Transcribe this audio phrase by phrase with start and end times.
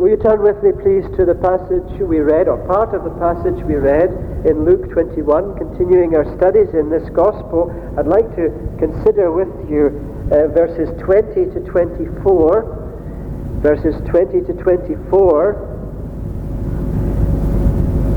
[0.00, 3.10] Will you turn with me, please, to the passage we read, or part of the
[3.20, 4.08] passage we read
[4.48, 7.68] in Luke 21, continuing our studies in this gospel?
[7.98, 8.48] I'd like to
[8.80, 9.92] consider with you
[10.32, 13.60] uh, verses 20 to 24.
[13.60, 15.68] Verses 20 to 24,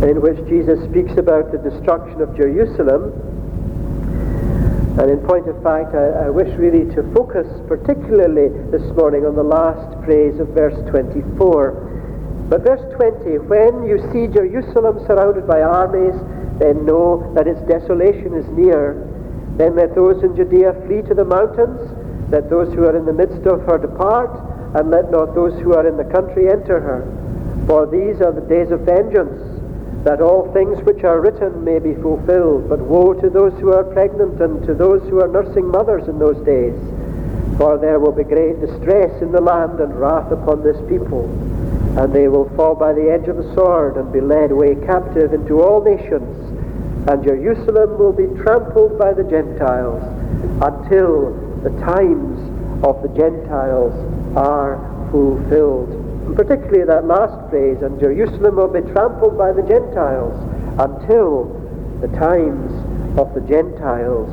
[0.08, 3.12] in which Jesus speaks about the destruction of Jerusalem.
[5.00, 9.34] And in point of fact, I, I wish really to focus particularly this morning on
[9.36, 12.46] the last phrase of verse 24.
[12.50, 16.14] But verse 20, when you see Jerusalem surrounded by armies,
[16.60, 18.94] then know that its desolation is near.
[19.58, 21.82] Then let those in Judea flee to the mountains,
[22.30, 24.30] let those who are in the midst of her depart,
[24.76, 27.02] and let not those who are in the country enter her.
[27.66, 29.53] For these are the days of vengeance,
[30.04, 32.68] that all things which are written may be fulfilled.
[32.68, 36.20] But woe to those who are pregnant and to those who are nursing mothers in
[36.20, 36.76] those days.
[37.58, 41.30] For there will be great distress in the land and wrath upon this people.
[41.98, 45.34] And they will fall by the edge of the sword and be led away captive
[45.34, 46.50] into all nations.
[47.08, 50.04] And Jerusalem will be trampled by the Gentiles
[50.62, 51.32] until
[51.64, 52.40] the times
[52.84, 53.94] of the Gentiles
[54.36, 56.03] are fulfilled.
[56.36, 60.34] Particularly that last phrase, and Jerusalem will be trampled by the Gentiles
[60.80, 61.46] until
[62.02, 62.72] the times
[63.20, 64.30] of the Gentiles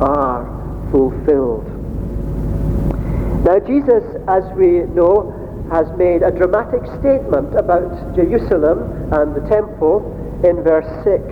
[0.00, 0.46] are
[0.92, 1.66] fulfilled.
[3.44, 5.34] Now, Jesus, as we know,
[5.72, 10.06] has made a dramatic statement about Jerusalem and the temple
[10.44, 11.24] in verse 6.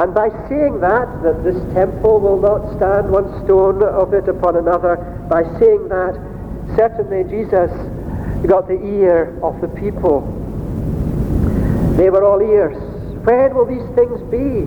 [0.00, 4.56] And by saying that, that this temple will not stand one stone of it upon
[4.56, 4.96] another,
[5.28, 6.14] by saying that,
[6.76, 7.70] certainly Jesus
[8.48, 10.22] got the ear of the people.
[11.96, 12.76] They were all ears.
[13.24, 14.66] When will these things be?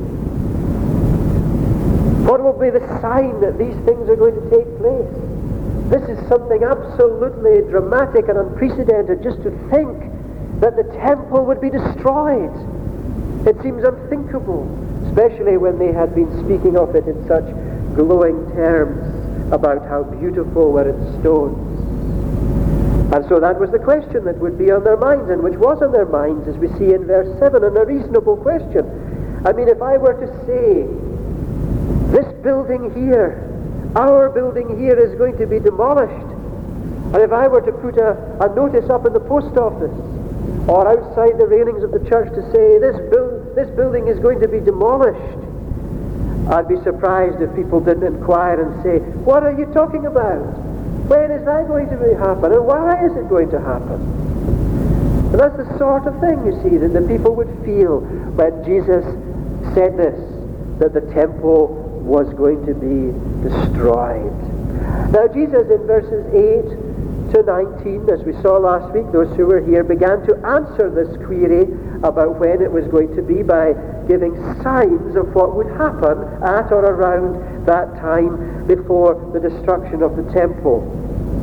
[2.25, 5.11] What will be the sign that these things are going to take place?
[5.89, 9.99] This is something absolutely dramatic and unprecedented just to think
[10.61, 12.53] that the temple would be destroyed.
[13.45, 14.65] It seems unthinkable,
[15.09, 17.45] especially when they had been speaking of it in such
[17.93, 21.64] glowing terms about how beautiful were its stones.
[23.15, 25.81] And so that was the question that would be on their minds, and which was
[25.81, 28.83] on their minds, as we see in verse 7, and a reasonable question.
[29.47, 30.83] I mean, if I were to say,
[32.11, 33.39] this building here,
[33.95, 36.27] our building here is going to be demolished,
[37.15, 39.95] and if I were to put a, a notice up in the post office,
[40.67, 44.41] or outside the railings of the church to say, this, build, this building is going
[44.41, 45.39] to be demolished,
[46.51, 50.64] I'd be surprised if people didn't inquire and say, what are you talking about?
[51.07, 52.51] When is that going to happen?
[52.51, 54.01] And why is it going to happen?
[55.31, 58.01] And that's the sort of thing, you see, that the people would feel
[58.39, 59.03] when Jesus
[59.75, 60.17] said this,
[60.79, 61.67] that the temple
[62.01, 63.11] was going to be
[63.43, 64.33] destroyed.
[65.11, 66.84] Now, Jesus in verses 8
[67.35, 71.11] to 19, as we saw last week, those who were here began to answer this
[71.27, 71.67] query
[71.99, 73.75] about when it was going to be by
[74.07, 74.31] giving
[74.63, 76.15] signs of what would happen
[76.47, 77.35] at or around
[77.67, 80.79] that time before the destruction of the temple.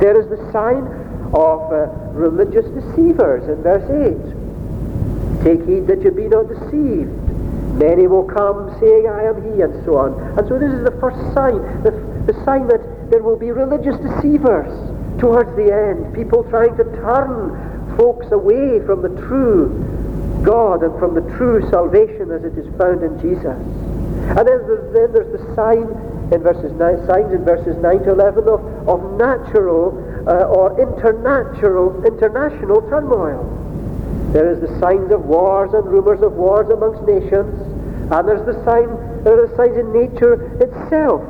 [0.01, 0.81] There is the sign
[1.29, 5.45] of uh, religious deceivers in verse 8.
[5.45, 7.13] Take heed that you be not deceived.
[7.77, 10.17] Many will come saying, I am he, and so on.
[10.39, 11.93] And so this is the first sign, the,
[12.25, 14.92] the sign that there will be religious deceivers
[15.23, 16.13] towards the end.
[16.13, 19.71] People trying to turn folks away from the true
[20.43, 23.55] God and from the true salvation as it is found in Jesus.
[24.35, 25.87] And then there's, then there's the sign
[26.35, 29.95] in verses 9, signs in verses 9 to 11 of, of natural
[30.27, 33.47] uh, or international, international turmoil.
[34.33, 37.55] There is the signs of wars and rumors of wars amongst nations.
[38.11, 38.91] And there's the sign,
[39.23, 41.23] there are signs in nature itself.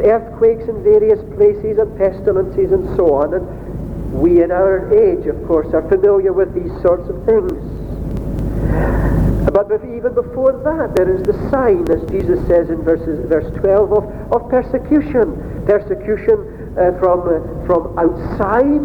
[0.00, 3.34] Earthquakes in various places and pestilences and so on.
[3.34, 7.52] And we in our age, of course, are familiar with these sorts of things.
[9.52, 13.92] But even before that, there is the sign, as Jesus says in verses, verse 12,
[13.92, 15.64] of, of persecution.
[15.66, 18.82] Persecution uh, from, uh, from outside,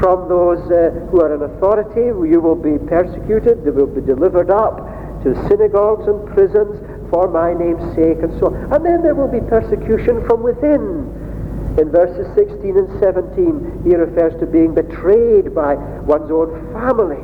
[0.00, 2.10] from those uh, who are in authority.
[2.28, 3.64] You will be persecuted.
[3.64, 4.82] They will be delivered up
[5.22, 6.80] to synagogues and prisons
[7.10, 8.72] for my name's sake and so on.
[8.72, 11.10] And then there will be persecution from within.
[11.78, 15.74] In verses 16 and 17, he refers to being betrayed by
[16.06, 17.22] one's own family.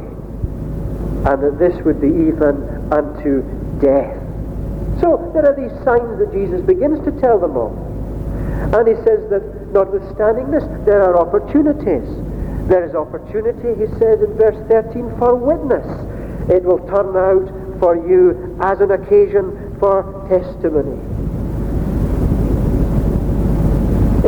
[1.25, 3.43] And that this would be even unto
[3.79, 4.19] death.
[5.01, 7.73] So there are these signs that Jesus begins to tell them of.
[8.75, 12.07] And he says that notwithstanding this, there are opportunities.
[12.69, 15.87] There is opportunity, he says in verse 13, for witness.
[16.51, 21.01] It will turn out for you as an occasion for testimony.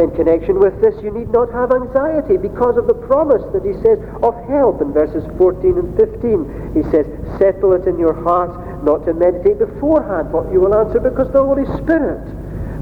[0.03, 3.75] In connection with this, you need not have anxiety because of the promise that he
[3.85, 6.73] says of help in verses 14 and 15.
[6.75, 7.05] He says,
[7.39, 11.45] Settle it in your heart not to meditate beforehand what you will answer because the
[11.45, 12.25] Holy Spirit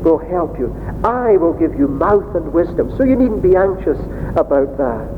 [0.02, 0.70] will help you.
[1.05, 2.96] I will give you mouth and wisdom.
[2.96, 3.99] So you needn't be anxious
[4.37, 5.08] about that.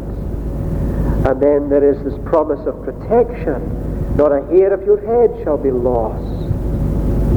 [1.28, 4.16] And then there is this promise of protection.
[4.16, 6.41] Not a hair of your head shall be lost.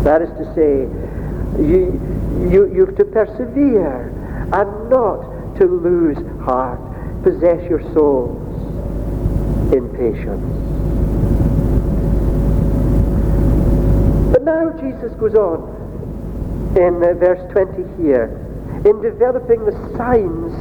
[0.05, 0.85] That is to say,
[1.57, 1.99] you,
[2.47, 4.09] you, you have to persevere
[4.53, 6.79] and not to lose heart.
[7.23, 8.37] Possess your souls
[9.73, 10.45] in patience.
[14.31, 15.73] But now Jesus goes on
[16.77, 18.25] in uh, verse 20 here
[18.85, 20.53] in developing the signs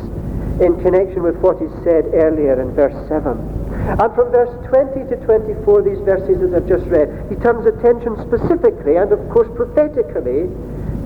[0.62, 3.63] in connection with what he said earlier in verse 7.
[3.84, 8.16] And from verse 20 to 24, these verses that I've just read, he turns attention
[8.26, 10.48] specifically and of course prophetically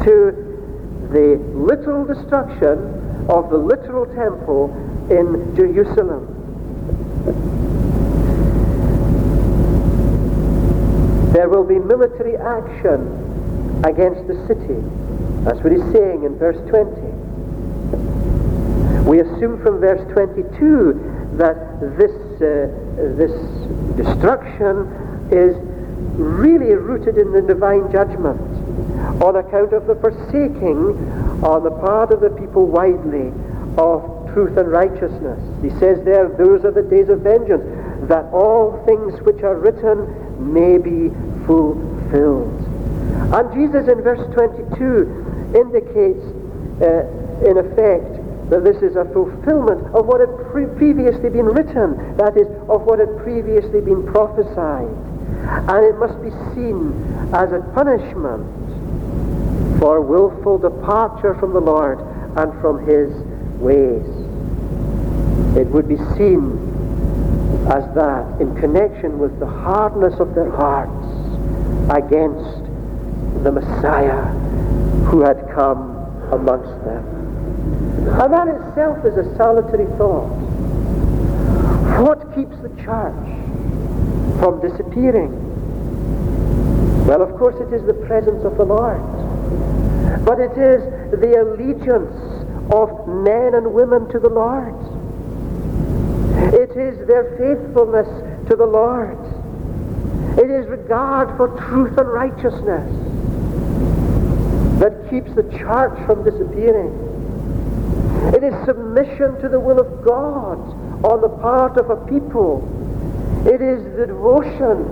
[0.04, 0.32] to
[1.10, 2.78] the literal destruction
[3.28, 4.72] of the literal temple
[5.10, 6.34] in Jerusalem.
[11.32, 14.80] There will be military action against the city.
[15.44, 16.90] That's what he's saying in verse 20.
[19.08, 23.32] We assume from verse 22 that this, this
[23.96, 24.86] destruction
[25.30, 25.56] is
[26.18, 28.40] really rooted in the divine judgment
[29.22, 30.96] on account of the forsaking
[31.44, 33.32] on the part of the people widely
[33.76, 34.02] of
[34.32, 35.38] truth and righteousness.
[35.62, 37.64] He says there, those are the days of vengeance,
[38.08, 41.10] that all things which are written may be
[41.46, 42.54] fulfilled.
[43.34, 46.24] And Jesus in verse 22 indicates,
[46.82, 47.06] uh,
[47.46, 52.36] in effect, that this is a fulfillment of what had pre- previously been written, that
[52.36, 54.88] is, of what had previously been prophesied.
[55.68, 56.92] And it must be seen
[57.34, 58.46] as a punishment
[59.78, 62.00] for willful departure from the Lord
[62.36, 63.10] and from his
[63.60, 64.06] ways.
[65.56, 66.64] It would be seen
[67.68, 71.06] as that in connection with the hardness of their hearts
[71.90, 72.64] against
[73.44, 74.24] the Messiah
[75.10, 75.96] who had come
[76.32, 77.17] amongst them.
[78.10, 80.28] And that itself is a solitary thought.
[82.02, 83.28] What keeps the church
[84.40, 85.32] from disappearing?
[87.06, 89.00] Well, of course, it is the presence of the Lord
[90.28, 92.12] but it is the allegiance
[92.70, 94.74] of men and women to the Lord.
[96.52, 98.06] It is their faithfulness
[98.50, 99.16] to the Lord.
[100.38, 102.92] It is regard for truth and righteousness
[104.80, 107.07] that keeps the church from disappearing.
[108.34, 110.58] It is submission to the will of God
[111.04, 112.62] on the part of a people.
[113.46, 114.84] It is the devotion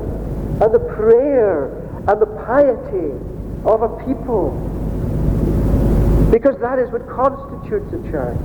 [0.62, 1.66] and the prayer
[2.08, 3.12] and the piety
[3.64, 4.54] of a people
[6.30, 8.38] because that is what constitutes a church.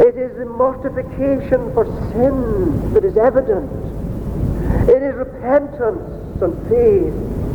[0.00, 3.70] It is the mortification for sin that is evident.
[4.88, 7.45] It is repentance and faith.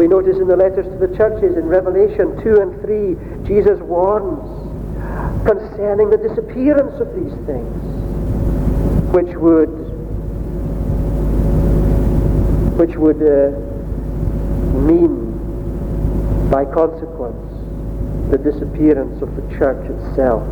[0.00, 4.40] We notice in the letters to the churches in Revelation 2 and 3, Jesus warns
[5.44, 7.76] concerning the disappearance of these things,
[9.12, 9.68] which would
[12.80, 13.50] which would uh,
[14.88, 15.36] mean
[16.48, 17.52] by consequence,
[18.30, 20.42] the disappearance of the church itself.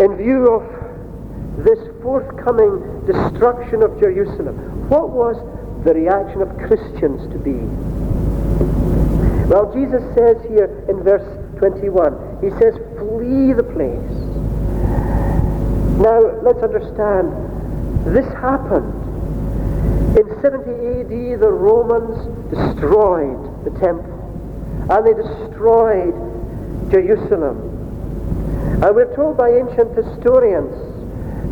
[0.00, 0.85] In view of
[2.06, 4.54] forthcoming destruction of Jerusalem,
[4.88, 5.34] what was
[5.82, 7.58] the reaction of Christians to be?
[9.50, 11.26] Well, Jesus says here in verse
[11.58, 14.14] 21, he says, flee the place.
[15.98, 17.34] Now, let's understand,
[18.14, 18.94] this happened
[20.16, 22.22] in 70 AD, the Romans
[22.54, 24.14] destroyed the temple
[24.94, 26.14] and they destroyed
[26.88, 27.58] Jerusalem.
[28.80, 30.85] And we're told by ancient historians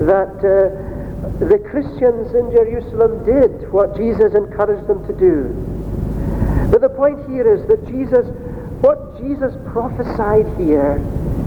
[0.01, 0.95] that uh,
[1.39, 5.55] the Christians in Jerusalem did what Jesus encouraged them to do.
[6.71, 8.27] But the point here is that Jesus,
[8.83, 10.99] what Jesus prophesied here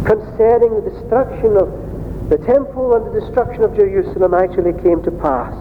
[0.05, 1.67] concerning the destruction of
[2.29, 5.53] the temple and the destruction of Jerusalem actually came to pass.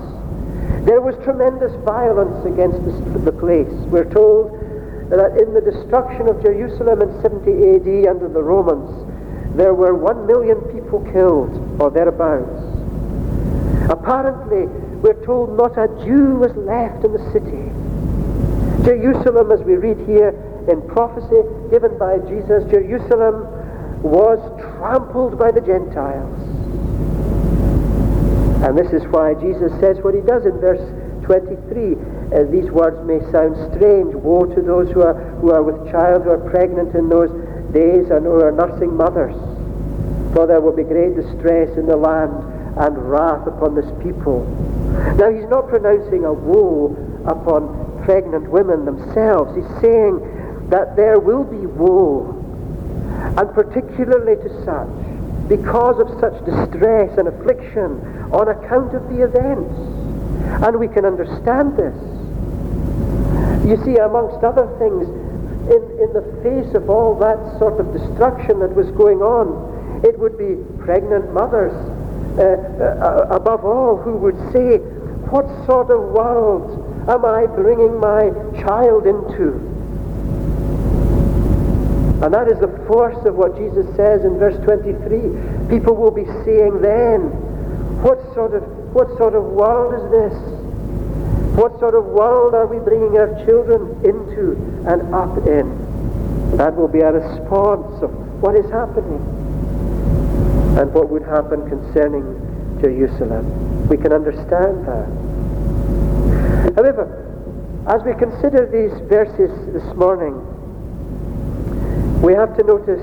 [0.86, 2.82] There was tremendous violence against
[3.24, 3.70] the place.
[3.90, 4.54] We're told
[5.10, 8.90] that in the destruction of Jerusalem in 70 AD under the Romans,
[9.56, 12.75] there were one million people killed, or thereabouts.
[13.88, 14.66] Apparently,
[14.98, 17.70] we're told not a Jew was left in the city.
[18.82, 20.34] Jerusalem, as we read here
[20.70, 23.46] in prophecy given by Jesus, Jerusalem
[24.02, 26.38] was trampled by the Gentiles.
[28.66, 30.82] And this is why Jesus says what he does in verse
[31.22, 31.94] 23.
[31.94, 34.14] Uh, these words may sound strange.
[34.14, 37.30] Woe to those who are, who are with child, who are pregnant in those
[37.72, 39.36] days, and who are nursing mothers.
[40.34, 44.44] For there will be great distress in the land and wrath upon this people.
[45.16, 46.94] Now, he's not pronouncing a woe
[47.26, 49.56] upon pregnant women themselves.
[49.56, 52.32] He's saying that there will be woe,
[53.36, 58.02] and particularly to such, because of such distress and affliction
[58.32, 59.74] on account of the events.
[60.64, 61.94] And we can understand this.
[63.66, 65.08] You see, amongst other things,
[65.66, 70.18] in, in the face of all that sort of destruction that was going on, it
[70.18, 70.54] would be
[70.84, 71.74] pregnant mothers,
[72.36, 74.76] uh, uh, above all, who would say,
[75.32, 76.68] What sort of world
[77.08, 78.28] am I bringing my
[78.60, 79.56] child into?
[82.22, 85.68] And that is the force of what Jesus says in verse 23.
[85.68, 87.32] People will be saying then,
[88.02, 88.62] what sort of,
[88.92, 90.36] what sort of world is this?
[91.56, 96.56] What sort of world are we bringing our children into and up in?
[96.56, 98.10] That will be a response of
[98.42, 99.45] what is happening
[100.76, 102.24] and what would happen concerning
[102.80, 103.88] Jerusalem.
[103.88, 105.08] We can understand that.
[106.76, 107.08] However,
[107.88, 110.34] as we consider these verses this morning,
[112.20, 113.00] we have to notice,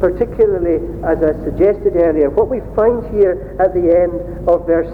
[0.00, 4.90] particularly as I suggested earlier, what we find here at the end of verse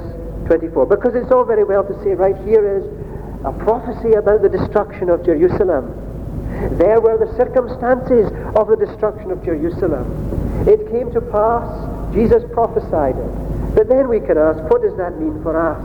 [0.46, 0.86] 24.
[0.86, 2.84] Because it's all very well to say, right here is
[3.46, 5.94] a prophecy about the destruction of Jerusalem.
[6.78, 10.36] There were the circumstances of the destruction of Jerusalem.
[10.66, 13.75] It came to pass, Jesus prophesied it.
[13.75, 15.82] But then we can ask, what does that mean for us?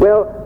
[0.00, 0.36] Well,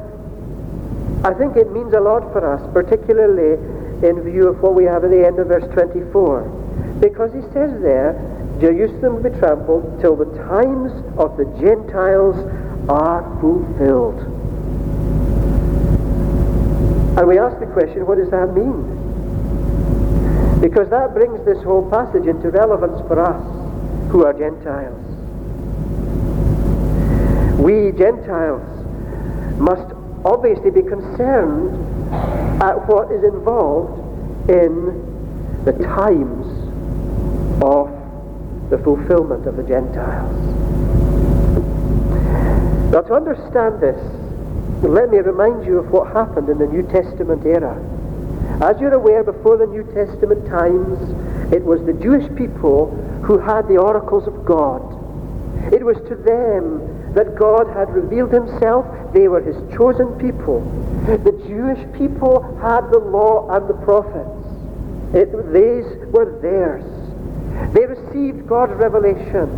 [1.24, 3.58] I think it means a lot for us, particularly
[4.06, 6.42] in view of what we have at the end of verse 24.
[7.00, 8.14] Because he says there,
[8.60, 12.36] Jerusalem will be trampled till the times of the Gentiles
[12.88, 14.20] are fulfilled.
[17.16, 18.93] And we ask the question, what does that mean?
[20.64, 24.98] Because that brings this whole passage into relevance for us who are Gentiles.
[27.60, 28.64] We Gentiles
[29.58, 29.92] must
[30.24, 31.68] obviously be concerned
[32.62, 34.00] at what is involved
[34.48, 36.46] in the times
[37.62, 37.92] of
[38.70, 40.32] the fulfillment of the Gentiles.
[42.90, 44.00] Now, to understand this,
[44.82, 47.78] let me remind you of what happened in the New Testament era.
[48.60, 52.90] As you're aware, before the New Testament times, it was the Jewish people
[53.24, 54.80] who had the oracles of God.
[55.72, 58.86] It was to them that God had revealed himself.
[59.12, 60.60] They were his chosen people.
[61.06, 64.44] The Jewish people had the law and the prophets.
[65.14, 66.84] It, these were theirs.
[67.72, 69.48] They received God's revelation.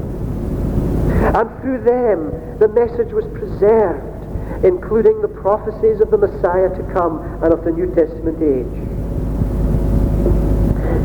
[1.35, 4.15] And through them, the message was preserved,
[4.65, 8.73] including the prophecies of the Messiah to come and of the New Testament age.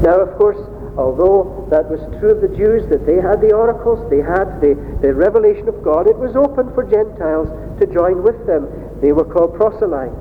[0.03, 0.57] Now, of course,
[0.97, 4.73] although that was true of the Jews, that they had the oracles, they had the,
[5.01, 7.47] the revelation of God, it was open for Gentiles
[7.79, 8.67] to join with them.
[8.99, 10.15] They were called proselytes.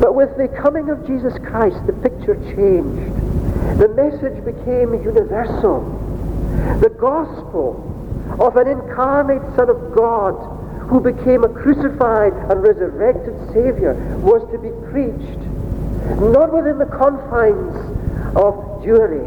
[0.00, 3.14] But with the coming of Jesus Christ, the picture changed.
[3.78, 5.82] The message became universal.
[6.80, 7.90] The gospel
[8.38, 10.34] of an incarnate Son of God
[10.88, 15.40] who became a crucified and resurrected Savior was to be preached,
[16.20, 17.74] not within the confines
[18.36, 19.24] of Jewry,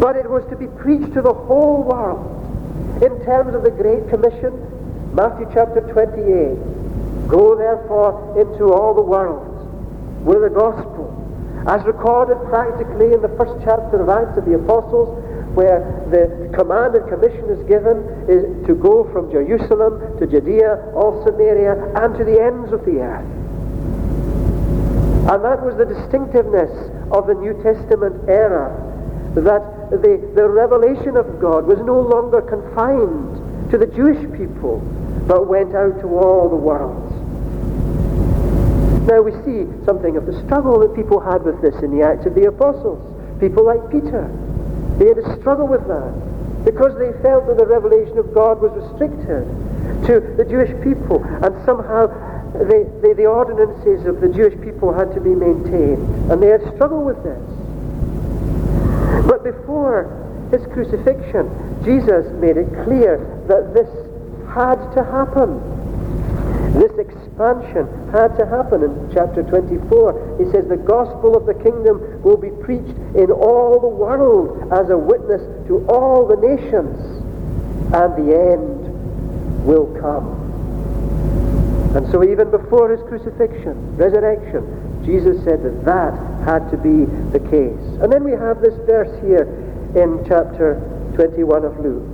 [0.00, 4.08] but it was to be preached to the whole world in terms of the Great
[4.08, 4.52] Commission,
[5.14, 7.28] Matthew chapter 28.
[7.28, 9.48] Go therefore into all the world
[10.24, 11.22] with the gospel
[11.66, 15.14] as recorded practically in the first chapter of Acts of the Apostles,
[15.54, 15.80] where
[16.10, 21.92] the command and commission is given is to go from Jerusalem to Judea, all Samaria,
[21.96, 23.28] and to the ends of the earth.
[25.22, 26.72] And that was the distinctiveness
[27.12, 28.72] of the New Testament era,
[29.34, 34.80] that the, the revelation of God was no longer confined to the Jewish people,
[35.28, 37.12] but went out to all the world.
[39.06, 42.26] Now we see something of the struggle that people had with this in the Acts
[42.26, 43.00] of the Apostles.
[43.40, 44.30] People like Peter,
[45.02, 46.14] they had a struggle with that
[46.64, 49.42] because they felt that the revelation of God was restricted
[50.06, 52.06] to the Jewish people and somehow
[52.54, 56.06] the, the, the ordinances of the Jewish people had to be maintained.
[56.30, 57.42] And they had struggled with this.
[59.26, 60.06] But before
[60.54, 61.50] his crucifixion,
[61.82, 63.18] Jesus made it clear
[63.50, 63.90] that this
[64.54, 65.58] had to happen.
[66.78, 66.94] This
[67.32, 70.36] expansion had to happen in chapter 24.
[70.38, 74.90] He says the gospel of the kingdom will be preached in all the world as
[74.90, 76.98] a witness to all the nations,
[77.94, 80.40] and the end will come.
[81.96, 87.40] And so even before his crucifixion, resurrection, Jesus said that that had to be the
[87.50, 88.00] case.
[88.00, 89.44] And then we have this verse here
[89.96, 90.80] in chapter
[91.16, 92.08] 21 of Luke.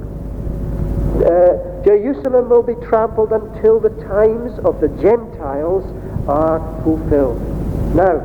[1.19, 5.83] Uh, Jerusalem will be trampled until the times of the Gentiles
[6.29, 7.41] are fulfilled.
[7.95, 8.21] Now,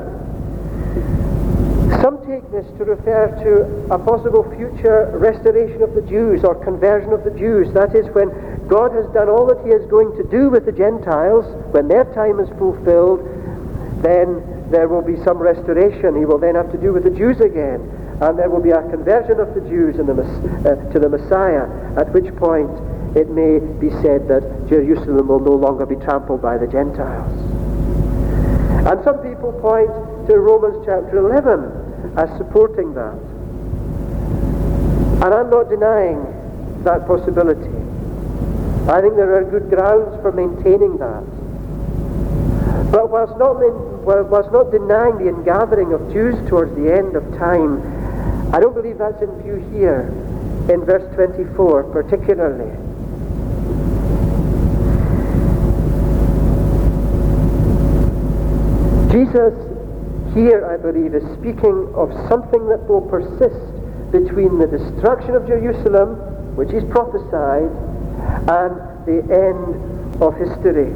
[2.02, 7.14] some take this to refer to a possible future restoration of the Jews or conversion
[7.14, 7.72] of the Jews.
[7.74, 8.28] That is, when
[8.68, 12.04] God has done all that he is going to do with the Gentiles, when their
[12.14, 13.24] time is fulfilled,
[14.04, 16.18] then there will be some restoration.
[16.18, 17.80] He will then have to do with the Jews again.
[18.20, 21.64] And there will be a conversion of the Jews the, uh, to the Messiah,
[21.96, 22.70] at which point
[23.16, 27.32] it may be said that Jerusalem will no longer be trampled by the Gentiles.
[28.88, 29.92] And some people point
[30.28, 33.14] to Romans chapter 11 as supporting that.
[35.24, 36.26] And I'm not denying
[36.84, 37.70] that possibility.
[38.90, 41.24] I think there are good grounds for maintaining that.
[42.92, 43.56] But whilst not,
[44.04, 47.80] whilst not denying the ingathering of Jews towards the end of time,
[48.54, 50.12] I don't believe that's in view here
[50.70, 52.83] in verse 24 particularly.
[59.14, 59.54] Jesus
[60.34, 63.62] here, I believe, is speaking of something that will persist
[64.12, 66.18] between the destruction of Jerusalem,
[66.56, 67.70] which is prophesied,
[68.50, 68.74] and
[69.06, 70.90] the end of history.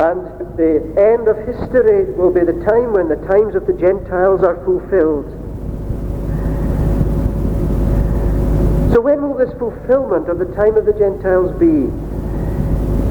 [0.00, 0.24] And
[0.56, 4.56] the end of history will be the time when the times of the Gentiles are
[4.64, 5.28] fulfilled.
[8.94, 11.92] So when will this fulfillment of the time of the Gentiles be?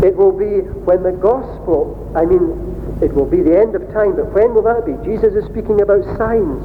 [0.04, 4.18] It will be when the gospel, I mean, it will be the end of time,
[4.18, 4.94] but when will that be?
[5.08, 6.64] Jesus is speaking about signs.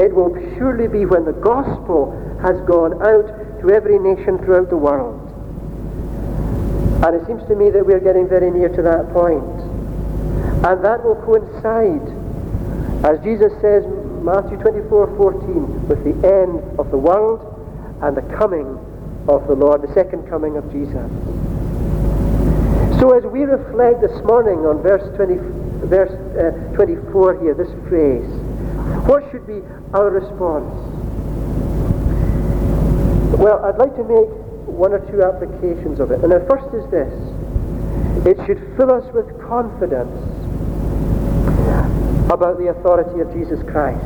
[0.00, 2.10] It will surely be when the gospel
[2.42, 5.24] has gone out to every nation throughout the world.
[7.04, 9.62] And it seems to me that we're getting very near to that point.
[10.66, 12.02] And that will coincide,
[13.06, 13.86] as Jesus says,
[14.22, 17.46] Matthew 24, 14, with the end of the world
[18.02, 18.66] and the coming
[19.28, 21.10] of the Lord, the second coming of Jesus.
[22.98, 25.38] So as we reflect this morning on verse 20,
[25.86, 28.26] verse uh, 24 here, this phrase,
[29.06, 29.62] what should be
[29.94, 30.66] our response?
[33.38, 34.26] Well, I'd like to make
[34.66, 36.24] one or two applications of it.
[36.24, 37.14] And the first is this.
[38.26, 40.18] It should fill us with confidence
[42.26, 44.02] about the authority of Jesus Christ.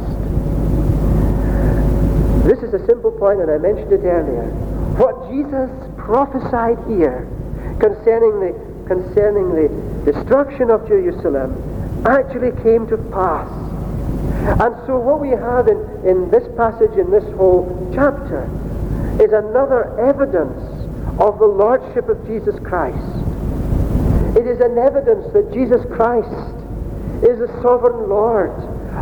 [2.44, 4.44] This is a simple point, and I mentioned it earlier.
[5.00, 7.24] What Jesus prophesied here
[7.80, 11.56] concerning the concerning the destruction of Jerusalem
[12.06, 13.48] actually came to pass.
[14.60, 18.44] And so what we have in, in this passage, in this whole chapter,
[19.16, 20.60] is another evidence
[21.18, 23.16] of the Lordship of Jesus Christ.
[24.36, 26.28] It is an evidence that Jesus Christ
[27.24, 28.52] is the sovereign Lord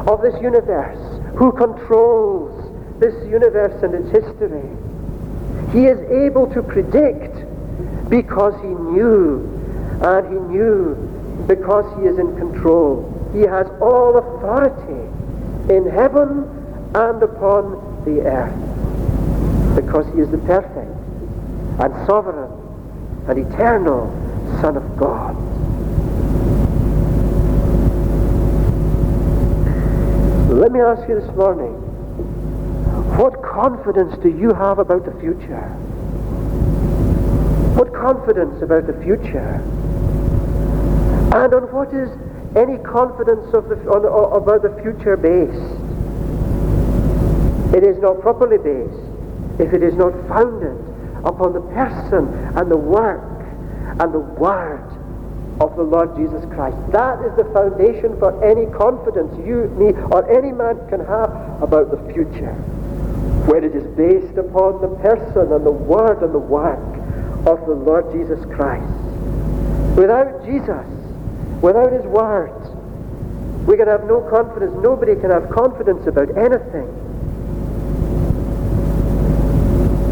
[0.07, 0.98] of this universe
[1.37, 2.55] who controls
[3.00, 4.68] this universe and its history.
[5.72, 7.35] He is able to predict
[8.09, 9.60] because he knew
[10.01, 10.95] and he knew
[11.47, 13.05] because he is in control.
[13.33, 15.09] He has all authority
[15.73, 16.49] in heaven
[16.95, 20.91] and upon the earth because he is the perfect
[21.81, 22.51] and sovereign
[23.29, 24.09] and eternal
[24.61, 25.37] Son of God.
[30.51, 31.73] Let me ask you this morning,
[33.17, 35.69] what confidence do you have about the future?
[37.77, 39.63] What confidence about the future?
[41.33, 42.11] And on what is
[42.57, 44.03] any confidence of the, on,
[44.35, 45.55] about the future based?
[47.75, 48.99] It is not properly based
[49.61, 50.75] if it is not founded
[51.25, 52.27] upon the person
[52.59, 53.23] and the work
[54.01, 54.83] and the word
[55.61, 56.77] of the Lord Jesus Christ.
[56.90, 61.31] That is the foundation for any confidence you, me, or any man can have
[61.62, 62.55] about the future.
[63.47, 66.81] When it is based upon the person and the word and the work
[67.47, 68.90] of the Lord Jesus Christ.
[69.97, 71.00] Without Jesus,
[71.62, 72.55] Without His Word,
[73.66, 74.73] we can have no confidence.
[74.83, 76.88] Nobody can have confidence about anything.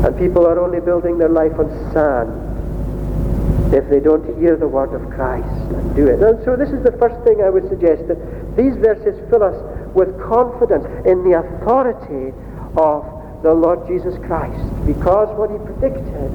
[0.04, 4.94] And people are only building their life on sand if they don't hear the word
[4.94, 6.22] of Christ and do it.
[6.22, 8.16] And so this is the first thing I would suggest, that
[8.56, 9.56] these verses fill us
[9.94, 12.32] with confidence in the authority
[12.76, 13.04] of
[13.42, 16.30] the Lord Jesus Christ, because what he predicted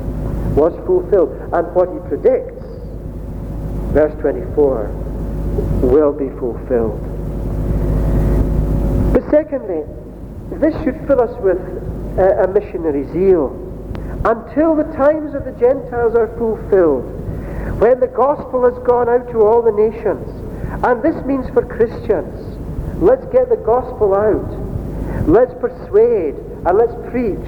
[0.56, 1.32] was fulfilled.
[1.54, 2.63] And what he predicts,
[3.94, 4.88] verse 24,
[5.84, 7.00] will be fulfilled.
[9.14, 9.84] But secondly,
[10.60, 11.60] this should fill us with
[12.18, 13.54] a, a missionary zeal.
[14.26, 17.04] until the times of the Gentiles are fulfilled,
[17.80, 20.28] when the gospel has gone out to all the nations.
[20.84, 22.58] And this means for Christians,
[23.02, 24.48] let's get the gospel out.
[25.28, 27.48] Let's persuade, and let's preach,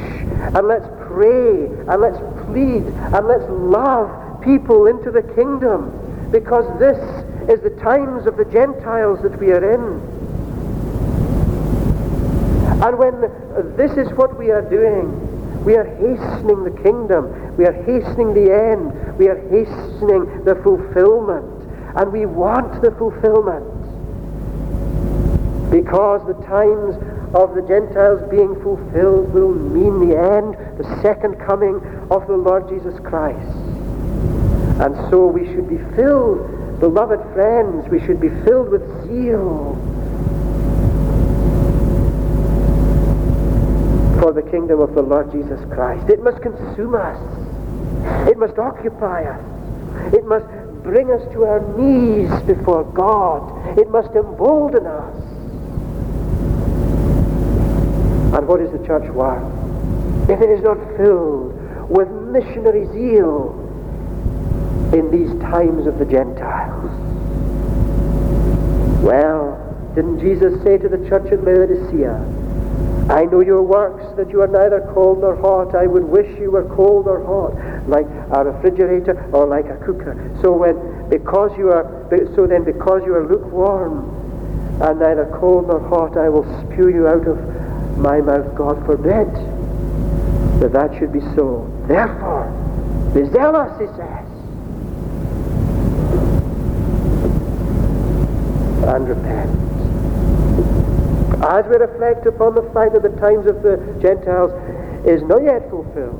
[0.54, 5.92] and let's pray, and let's plead, and let's love people into the kingdom,
[6.36, 6.98] because this
[7.50, 9.82] is the times of the Gentiles that we are in.
[12.84, 13.22] And when
[13.78, 17.56] this is what we are doing, we are hastening the kingdom.
[17.56, 19.18] We are hastening the end.
[19.18, 21.48] We are hastening the fulfillment.
[21.96, 23.64] And we want the fulfillment.
[25.72, 26.98] Because the times
[27.34, 31.76] of the Gentiles being fulfilled will mean the end, the second coming
[32.12, 33.65] of the Lord Jesus Christ.
[34.80, 39.76] And so we should be filled, beloved friends, we should be filled with zeal
[44.20, 46.10] for the kingdom of the Lord Jesus Christ.
[46.10, 47.18] It must consume us.
[48.28, 50.14] It must occupy us.
[50.14, 50.46] It must
[50.84, 53.78] bring us to our knees before God.
[53.80, 55.16] It must embolden us.
[58.36, 59.66] And what is the church worth
[60.30, 61.54] if it is not filled
[61.90, 63.65] with missionary zeal
[64.94, 66.92] in these times of the Gentiles?
[69.02, 69.62] Well,
[69.96, 72.44] didn't Jesus say to the church at Laodicea,
[73.10, 75.76] I know your works, that you are neither cold nor hot.
[75.76, 77.54] I would wish you were cold or hot,
[77.88, 80.16] like a refrigerator or like a cooker.
[80.42, 81.86] So when, because you are,
[82.36, 84.10] so then because you are lukewarm
[84.82, 87.38] and neither cold nor hot, I will spew you out of
[87.98, 88.56] my mouth.
[88.56, 89.32] God forbid
[90.60, 91.72] that that should be so.
[91.88, 92.50] Therefore,
[93.14, 94.25] be zealous, he says,
[98.88, 99.66] and repent
[101.46, 104.52] as we reflect upon the fact that the times of the Gentiles
[105.06, 106.18] is not yet fulfilled,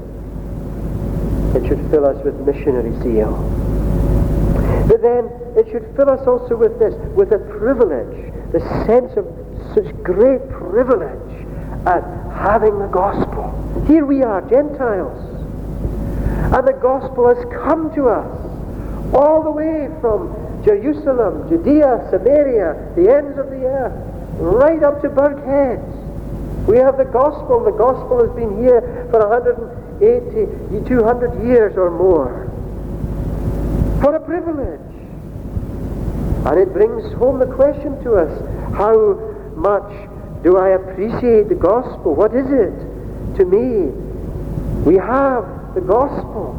[1.56, 3.34] it should fill us with missionary zeal.
[4.88, 9.26] But then it should fill us also with this, with a privilege, the sense of
[9.74, 11.48] such great privilege
[11.88, 13.50] at having the gospel.
[13.88, 15.18] Here we are, Gentiles.
[16.54, 18.30] And the gospel has come to us
[19.14, 23.94] all the way from Jerusalem, Judea, Samaria, the ends of the earth
[24.40, 25.80] right up to Birkhead.
[26.68, 27.64] We have the gospel.
[27.64, 32.48] The gospel has been here for 180, 200 years or more.
[34.02, 34.82] What a privilege.
[36.46, 39.14] And it brings home the question to us, how
[39.56, 39.92] much
[40.44, 42.16] do I appreciate the gospel?
[42.16, 43.92] What is it to me?
[44.84, 46.54] We have the gospel.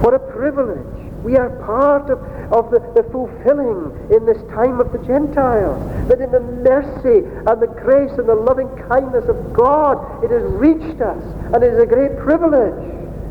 [0.00, 0.86] What a privilege.
[1.22, 2.18] We are part of,
[2.50, 5.78] of the, the fulfilling in this time of the Gentiles.
[6.08, 10.42] That in the mercy and the grace and the loving kindness of God, it has
[10.42, 11.22] reached us.
[11.52, 12.78] And it is a great privilege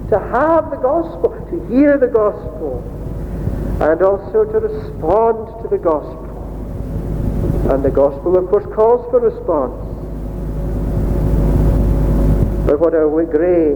[0.09, 2.83] to have the gospel, to hear the gospel,
[3.81, 6.25] and also to respond to the gospel.
[7.71, 9.83] And the gospel, of course, calls for response.
[12.67, 13.75] But what a great,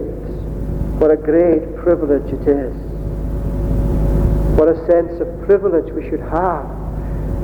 [1.00, 2.91] what a great privilege it is
[4.56, 6.68] what a sense of privilege we should have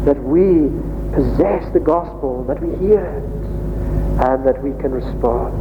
[0.04, 0.70] that we
[1.12, 3.24] possess the gospel, that we hear it,
[4.26, 5.54] and that we can respond.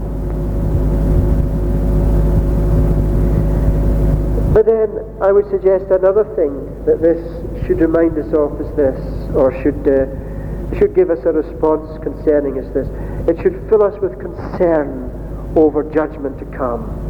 [4.54, 4.90] But then
[5.22, 7.22] I would suggest another thing that this
[7.66, 9.00] should remind us of is this,
[9.36, 12.88] or should, uh, should give us a response concerning is this.
[13.30, 17.07] It should fill us with concern over judgment to come.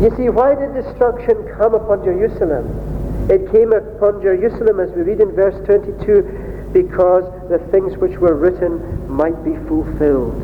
[0.00, 2.68] You see, why did destruction come upon Jerusalem?
[3.30, 8.34] It came upon Jerusalem, as we read in verse 22, because the things which were
[8.34, 10.36] written might be fulfilled.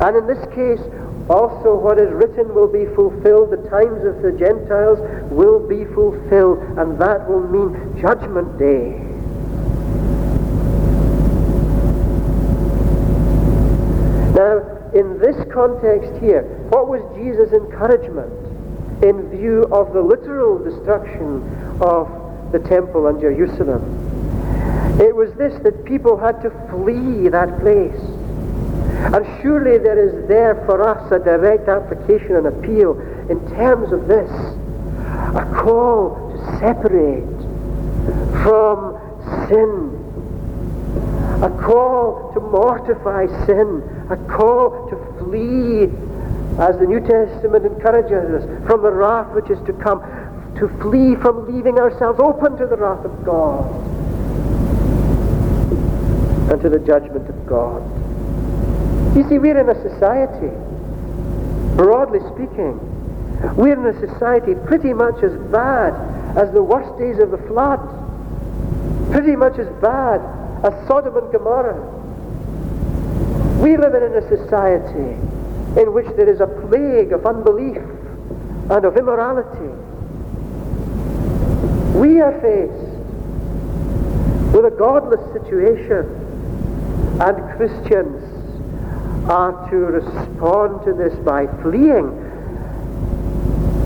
[0.00, 0.80] And in this case,
[1.28, 3.50] also what is written will be fulfilled.
[3.50, 4.98] The times of the Gentiles
[5.30, 8.98] will be fulfilled, and that will mean Judgment Day.
[14.34, 18.32] Now, in this context here, what was Jesus' encouragement
[19.02, 21.42] in view of the literal destruction
[21.80, 22.08] of
[22.52, 23.82] the temple and Jerusalem?
[25.00, 28.00] It was this that people had to flee that place.
[29.14, 34.06] And surely there is there for us a direct application and appeal in terms of
[34.06, 37.24] this a call to separate
[38.44, 38.98] from
[39.48, 40.02] sin
[41.42, 45.84] a call to mortify sin, a call to flee,
[46.58, 50.00] as the New Testament encourages us, from the wrath which is to come,
[50.58, 53.70] to flee from leaving ourselves open to the wrath of God
[56.50, 57.82] and to the judgment of God.
[59.16, 60.50] You see, we're in a society
[61.76, 62.78] Broadly speaking,
[63.56, 65.94] we're in a society pretty much as bad
[66.36, 67.80] as the worst days of the flood,
[69.10, 70.20] pretty much as bad
[70.64, 71.80] as Sodom and Gomorrah.
[73.62, 75.14] We live in a society
[75.80, 77.78] in which there is a plague of unbelief
[78.68, 79.70] and of immorality.
[81.96, 82.92] We are faced
[84.52, 86.10] with a godless situation,
[87.20, 88.18] and Christians
[89.30, 92.18] are to respond to this by fleeing.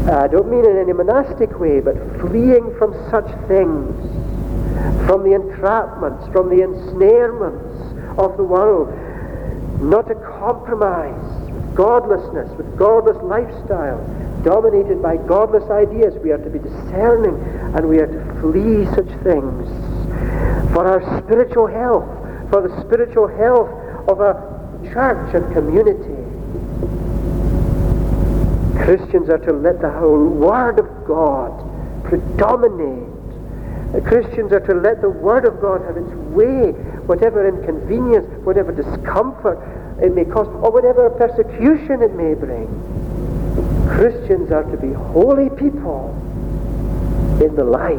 [0.08, 3.92] I don't mean in any monastic way, but fleeing from such things,
[5.06, 8.88] from the entrapments, from the ensnarements of the world,
[9.80, 13.98] not to compromise with godlessness, with godless lifestyle,
[14.42, 16.14] dominated by godless ideas.
[16.22, 17.36] We are to be discerning
[17.74, 19.68] and we are to flee such things
[20.72, 22.08] for our spiritual health,
[22.50, 23.70] for the spiritual health
[24.08, 24.34] of a
[24.92, 26.16] church and community.
[28.84, 31.52] Christians are to let the whole Word of God
[32.04, 33.12] predominate.
[34.04, 36.72] Christians are to let the Word of God have its way,
[37.06, 39.58] whatever inconvenience, whatever discomfort
[40.02, 42.68] it may cause, or whatever persecution it may bring.
[43.88, 46.12] Christians are to be holy people
[47.40, 47.96] in the light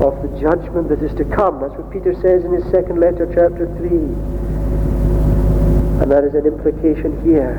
[0.00, 1.60] of the judgment that is to come.
[1.60, 3.88] That's what Peter says in his second letter, chapter 3.
[6.02, 7.58] And that is an implication here.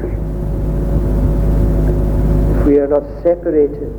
[2.60, 3.92] If we are not separated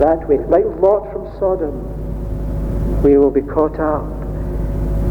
[0.00, 4.23] that way, like Lot from Sodom, we will be caught up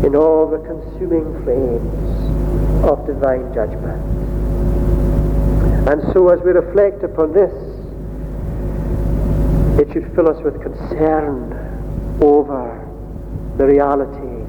[0.06, 4.02] in all the consuming flames of divine judgment.
[5.88, 7.52] And so as we reflect upon this,
[9.80, 12.80] it should fill us with concern over
[13.58, 14.44] the reality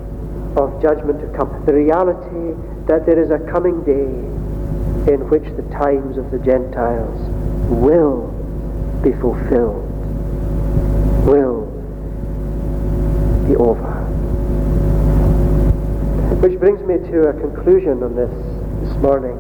[0.57, 5.62] of judgment to come, the reality that there is a coming day in which the
[5.73, 7.19] times of the Gentiles
[7.69, 8.29] will
[9.03, 9.85] be fulfilled,
[11.27, 11.67] will
[13.47, 13.93] be over.
[16.64, 18.31] Brings me to a conclusion on this
[18.81, 19.37] this morning.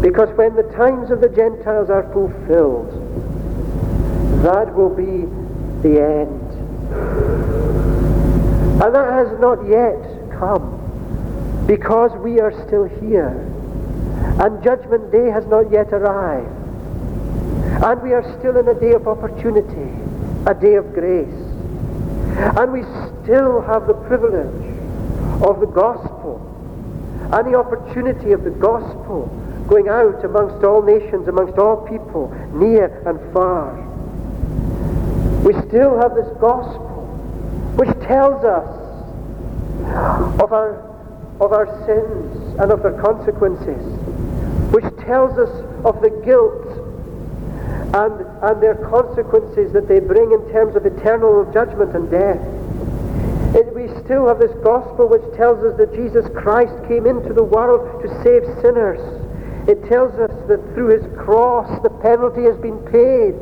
[0.00, 2.88] Because when the times of the Gentiles are fulfilled,
[4.42, 5.28] that will be
[5.86, 6.40] the end.
[8.80, 10.00] And that has not yet
[10.38, 10.80] come
[11.66, 13.36] because we are still here
[14.40, 16.48] and judgment day has not yet arrived
[17.84, 19.92] and we are still in a day of opportunity
[20.46, 21.28] a day of grace
[22.56, 22.82] and we
[23.22, 24.73] still have the privilege
[25.42, 26.40] of the gospel
[27.32, 29.26] and the opportunity of the gospel
[29.68, 33.80] going out amongst all nations amongst all people near and far
[35.42, 37.02] we still have this gospel
[37.76, 38.84] which tells us
[40.40, 40.94] of our
[41.40, 43.82] of our sins and of their consequences,
[44.72, 45.50] which tells us
[45.84, 46.62] of the guilt
[47.94, 52.40] and, and their consequences that they bring in terms of eternal judgment and death.
[54.04, 58.08] Still have this gospel which tells us that Jesus Christ came into the world to
[58.22, 59.00] save sinners.
[59.66, 63.32] It tells us that through his cross the penalty has been paid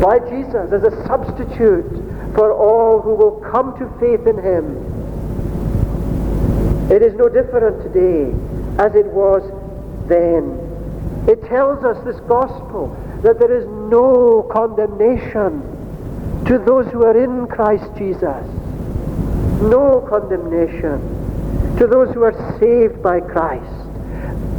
[0.00, 1.90] by Jesus as a substitute
[2.36, 4.78] for all who will come to faith in him.
[6.92, 8.30] It is no different today
[8.78, 9.42] as it was
[10.06, 10.58] then.
[11.28, 15.81] It tells us, this gospel, that there is no condemnation
[16.52, 18.44] to those who are in Christ Jesus.
[19.62, 21.00] No condemnation
[21.78, 23.72] to those who are saved by Christ.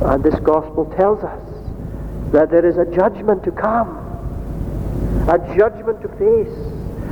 [0.02, 1.40] And this gospel tells us
[2.32, 3.90] that there is a judgment to come,
[5.30, 6.58] a judgment to face,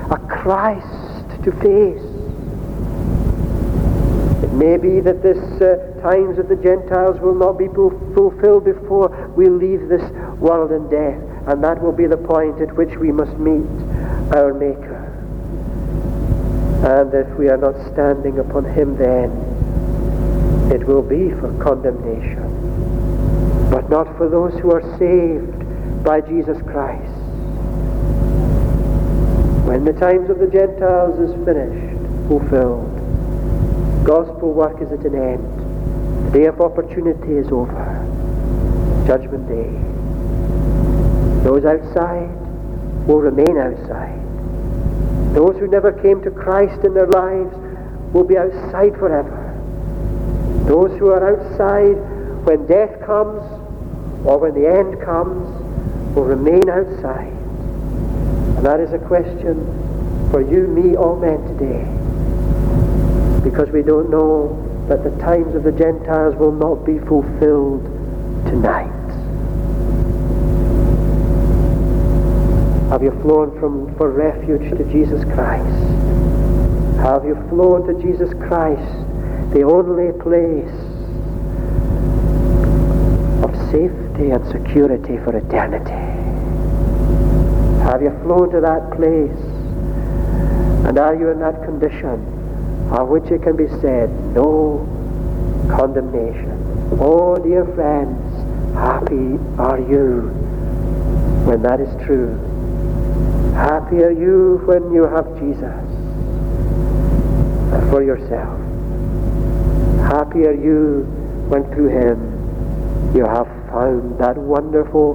[0.10, 2.02] a Christ to face.
[4.44, 9.32] It may be that this uh, times of the Gentiles will not be fulfilled before
[9.38, 13.12] we leave this world in death, and that will be the point at which we
[13.12, 13.91] must meet
[14.34, 15.18] our Maker.
[16.88, 19.30] And if we are not standing upon Him then,
[20.72, 22.48] it will be for condemnation,
[23.70, 27.12] but not for those who are saved by Jesus Christ.
[29.68, 32.90] When the times of the Gentiles is finished, fulfilled,
[34.06, 35.46] gospel work is at an end.
[36.28, 38.08] The day of opportunity is over.
[39.06, 39.70] Judgment day.
[41.44, 42.30] Those outside
[43.08, 44.20] will remain outside.
[45.34, 47.54] Those who never came to Christ in their lives
[48.14, 49.38] will be outside forever.
[50.68, 51.96] Those who are outside
[52.46, 53.42] when death comes
[54.26, 55.48] or when the end comes
[56.16, 57.34] will remain outside.
[58.58, 62.02] And that is a question for you, me, all men today
[63.44, 64.56] because we don't know
[64.88, 67.84] that the times of the Gentiles will not be fulfilled
[68.46, 69.01] tonight.
[72.92, 75.66] Have you flown from, for refuge to Jesus Christ?
[77.00, 78.84] Have you flown to Jesus Christ,
[79.54, 80.68] the only place
[83.46, 86.04] of safety and security for eternity?
[87.86, 89.40] Have you flown to that place?
[90.86, 92.20] And are you in that condition
[92.92, 94.86] of which it can be said, no
[95.70, 96.60] condemnation?
[97.00, 98.20] Oh, dear friends,
[98.74, 100.24] happy are you
[101.48, 102.51] when that is true.
[103.62, 105.86] Happy are you when you have Jesus
[107.92, 108.58] for yourself.
[110.10, 111.04] Happy are you
[111.48, 115.14] when through him you have found that wonderful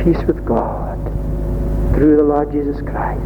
[0.00, 0.98] peace with God
[1.94, 3.22] through the Lord Jesus Christ.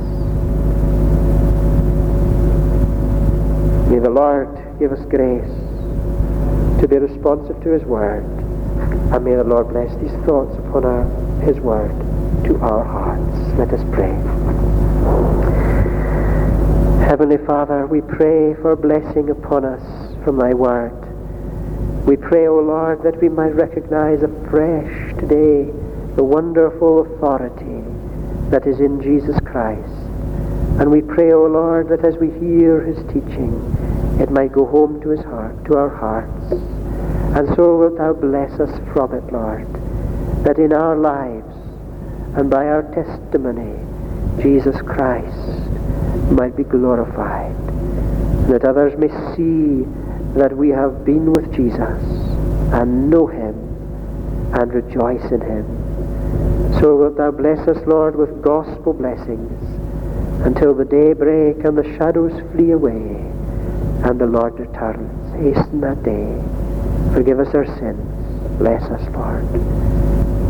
[3.88, 5.48] May the Lord give us grace
[6.82, 8.24] to be responsive to his word.
[9.10, 11.96] And may the Lord bless these thoughts upon our, his word
[12.44, 13.58] to our hearts.
[13.58, 14.12] Let us pray.
[17.06, 19.82] Heavenly Father, we pray for blessing upon us
[20.24, 20.96] from thy word.
[22.06, 25.70] We pray, O Lord, that we might recognize afresh today
[26.16, 27.84] the wonderful authority
[28.50, 29.92] that is in Jesus Christ.
[30.80, 33.52] And we pray, O Lord, that as we hear his teaching,
[34.20, 36.52] it might go home to his heart, to our hearts.
[37.36, 39.66] And so wilt thou bless us from it, Lord,
[40.44, 41.41] that in our lives
[42.36, 43.78] and by our testimony,
[44.42, 45.70] Jesus Christ
[46.32, 47.54] might be glorified,
[48.48, 49.84] that others may see
[50.34, 52.02] that we have been with Jesus
[52.72, 53.54] and know him
[54.54, 56.80] and rejoice in him.
[56.80, 59.52] So wilt thou bless us, Lord, with gospel blessings
[60.44, 63.30] until the day break and the shadows flee away
[64.04, 65.32] and the Lord returns.
[65.34, 66.42] Hasten that day.
[67.14, 68.58] Forgive us our sins.
[68.58, 70.11] Bless us, Lord.